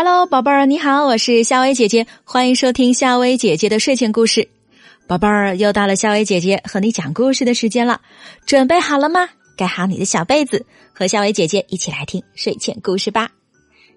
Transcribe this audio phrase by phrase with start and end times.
[0.00, 4.48] Hello，宝贝儿，你好，我是夏薇姐姐，欢迎收听夏薇姐姐的睡前故事。
[5.08, 8.00] 宝贝儿，又到了夏薇姐姐和你讲故事的时间了，
[8.46, 9.28] 准备好了吗？
[9.56, 10.64] 盖好你的小被子，
[10.94, 13.28] 和夏薇姐姐一起来听睡前故事吧。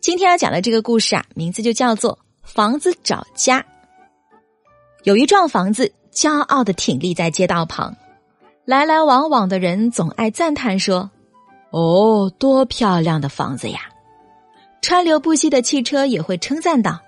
[0.00, 2.12] 今天要讲的这个故事啊，名字就叫做
[2.44, 3.60] 《房子找家》。
[5.02, 7.96] 有一幢房子，骄傲的挺立在街道旁，
[8.64, 11.10] 来来往往的人总爱赞叹说
[11.74, 13.80] ：“哦，多漂亮的房子呀！”
[14.80, 17.00] 川流不息的汽车也会称赞道：“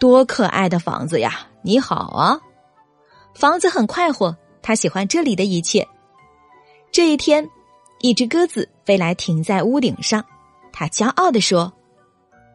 [0.00, 1.46] 多可爱的房子呀！
[1.62, 2.40] 你好啊！”
[3.34, 5.86] 房子很快活，他喜欢这里的一切。
[6.90, 7.48] 这一天，
[8.00, 10.24] 一只鸽子飞来，停在屋顶上。
[10.72, 11.72] 它骄傲地说：“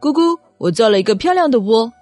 [0.00, 1.92] 咕咕，我造了一个漂亮的窝。”“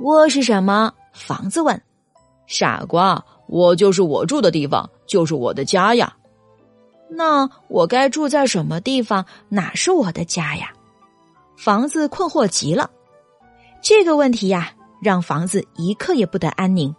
[0.00, 1.80] 窝是什么？”房子问。
[2.48, 6.16] “傻瓜，窝就是我住的地方，就是我的家呀。
[7.10, 9.26] ”“那我该住在什么地方？
[9.48, 10.72] 哪是我的家呀？”
[11.62, 12.88] 房子困惑极了，
[13.82, 14.72] 这个问题呀，
[15.02, 16.96] 让房子一刻也不得安宁。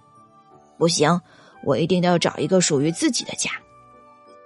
[0.78, 1.20] 不行，
[1.64, 3.50] 我一定要找一个属于自己的家。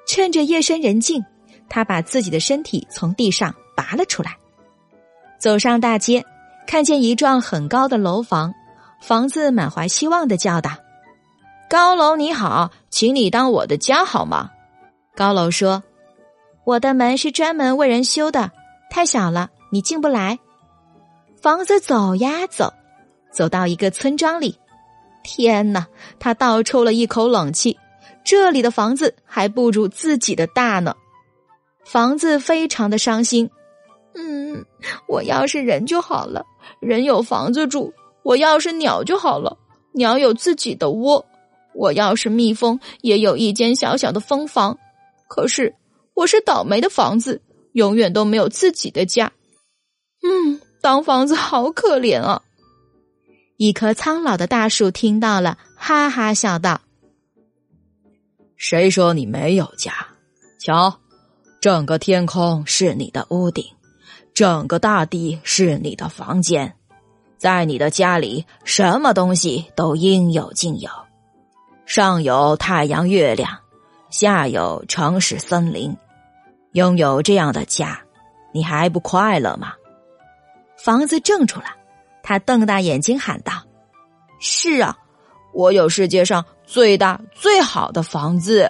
[0.07, 1.21] 趁着夜深人静，
[1.67, 4.37] 他把自己的身体从地上拔了出来，
[5.37, 6.23] 走上大街，
[6.65, 8.53] 看见一幢很高的楼房，
[9.01, 10.71] 房子满怀希望的叫道
[11.69, 14.51] ：“高楼你好，请你当我的家好吗？”
[15.13, 15.83] 高楼说
[16.63, 18.53] ：“我的门是专门为人修的，
[18.89, 20.39] 太小了。”你进不来，
[21.41, 22.73] 房子走呀走，
[23.31, 24.57] 走到一个村庄里。
[25.23, 25.87] 天哪，
[26.19, 27.77] 他倒抽了一口冷气。
[28.23, 30.95] 这里的房子还不如自己的大呢。
[31.83, 33.49] 房子非常的伤心。
[34.15, 34.65] 嗯，
[35.07, 36.45] 我要是人就好了，
[36.79, 37.91] 人有房子住；
[38.23, 39.57] 我要是鸟就好了，
[39.91, 41.23] 鸟有自己的窝；
[41.73, 44.77] 我要是蜜蜂，也有一间小小的蜂房。
[45.27, 45.75] 可是
[46.13, 47.41] 我是倒霉的房子，
[47.73, 49.31] 永远都没有自己的家。
[50.23, 52.41] 嗯，当房子好可怜啊！
[53.57, 56.81] 一棵苍老的大树听到了，哈哈笑道
[58.57, 59.93] ：“谁说你没有家？
[60.59, 60.99] 瞧，
[61.61, 63.63] 整个天空是你的屋顶，
[64.33, 66.75] 整个大地是你的房间，
[67.37, 70.89] 在你的家里，什么东西都应有尽有，
[71.85, 73.59] 上有太阳月亮，
[74.09, 75.95] 下有城市森林。
[76.73, 78.01] 拥有这样的家，
[78.51, 79.73] 你还不快乐吗？”
[80.77, 81.65] 房子怔住了，
[82.21, 83.53] 他瞪大眼睛喊道
[84.39, 84.95] ：“是啊，
[85.53, 88.69] 我有世界上最大最好的房子。”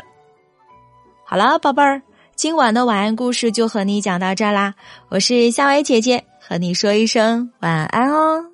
[1.26, 2.02] 好了，宝贝儿，
[2.36, 4.76] 今晚的晚安故事就和你讲到这儿啦。
[5.10, 8.45] 我是夏薇姐姐，和你说一声晚安哦。